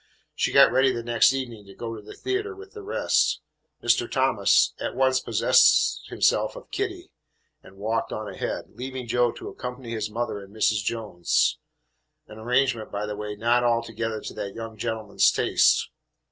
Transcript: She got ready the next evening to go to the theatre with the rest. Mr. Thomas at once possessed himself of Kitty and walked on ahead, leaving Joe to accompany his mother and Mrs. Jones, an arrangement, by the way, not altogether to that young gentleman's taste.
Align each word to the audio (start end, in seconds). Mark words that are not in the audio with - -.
She 0.33 0.51
got 0.51 0.71
ready 0.71 0.91
the 0.91 1.03
next 1.03 1.31
evening 1.31 1.67
to 1.67 1.75
go 1.75 1.95
to 1.95 2.01
the 2.01 2.15
theatre 2.15 2.55
with 2.55 2.73
the 2.73 2.81
rest. 2.81 3.39
Mr. 3.83 4.09
Thomas 4.09 4.73
at 4.79 4.95
once 4.95 5.19
possessed 5.19 6.07
himself 6.07 6.55
of 6.55 6.71
Kitty 6.71 7.11
and 7.61 7.77
walked 7.77 8.11
on 8.11 8.27
ahead, 8.27 8.69
leaving 8.69 9.05
Joe 9.05 9.31
to 9.33 9.49
accompany 9.49 9.91
his 9.91 10.09
mother 10.09 10.39
and 10.39 10.55
Mrs. 10.55 10.83
Jones, 10.83 11.59
an 12.25 12.39
arrangement, 12.39 12.91
by 12.91 13.05
the 13.05 13.15
way, 13.15 13.35
not 13.35 13.63
altogether 13.63 14.21
to 14.21 14.33
that 14.33 14.55
young 14.55 14.75
gentleman's 14.75 15.29
taste. 15.31 15.87